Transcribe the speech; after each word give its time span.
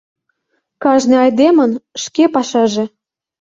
—Кажне 0.83 1.15
айдемын 1.25 1.71
шке 2.03 2.23
пашаже. 2.33 2.85